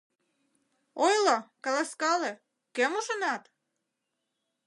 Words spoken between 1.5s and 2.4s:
каласкале: